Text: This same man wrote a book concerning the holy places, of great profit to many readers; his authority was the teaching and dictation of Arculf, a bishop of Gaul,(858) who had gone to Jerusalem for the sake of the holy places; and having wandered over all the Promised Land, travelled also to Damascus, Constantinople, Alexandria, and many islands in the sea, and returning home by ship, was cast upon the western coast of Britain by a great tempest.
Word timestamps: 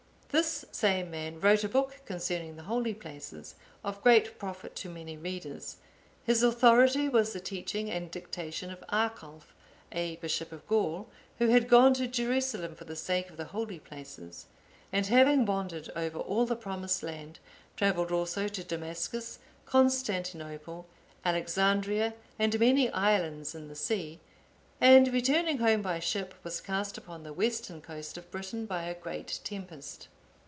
This 0.33 0.63
same 0.71 1.11
man 1.11 1.41
wrote 1.41 1.65
a 1.65 1.67
book 1.67 1.99
concerning 2.05 2.55
the 2.55 2.63
holy 2.63 2.93
places, 2.93 3.55
of 3.83 4.01
great 4.01 4.39
profit 4.39 4.77
to 4.77 4.87
many 4.89 5.17
readers; 5.17 5.75
his 6.23 6.41
authority 6.41 7.09
was 7.09 7.33
the 7.33 7.41
teaching 7.41 7.91
and 7.91 8.09
dictation 8.09 8.69
of 8.71 8.81
Arculf, 8.87 9.53
a 9.91 10.15
bishop 10.21 10.53
of 10.53 10.65
Gaul,(858) 10.67 11.07
who 11.39 11.47
had 11.49 11.67
gone 11.67 11.93
to 11.95 12.07
Jerusalem 12.07 12.75
for 12.75 12.85
the 12.85 12.95
sake 12.95 13.29
of 13.29 13.35
the 13.35 13.43
holy 13.51 13.77
places; 13.79 14.45
and 14.93 15.05
having 15.07 15.45
wandered 15.45 15.89
over 15.97 16.19
all 16.19 16.45
the 16.45 16.55
Promised 16.55 17.03
Land, 17.03 17.39
travelled 17.75 18.13
also 18.13 18.47
to 18.47 18.63
Damascus, 18.63 19.39
Constantinople, 19.65 20.87
Alexandria, 21.25 22.13
and 22.39 22.57
many 22.57 22.89
islands 22.91 23.53
in 23.53 23.67
the 23.67 23.75
sea, 23.75 24.21
and 24.79 25.09
returning 25.09 25.57
home 25.57 25.81
by 25.81 25.99
ship, 25.99 26.33
was 26.41 26.61
cast 26.61 26.97
upon 26.97 27.23
the 27.23 27.33
western 27.33 27.81
coast 27.81 28.17
of 28.17 28.31
Britain 28.31 28.65
by 28.65 28.83
a 28.85 28.93
great 28.95 29.41
tempest. 29.43 30.07